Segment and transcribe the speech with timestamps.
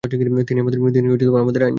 [0.03, 1.69] তিনি আমাদের আইনজীবী।